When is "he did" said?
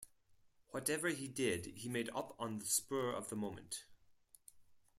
1.09-1.67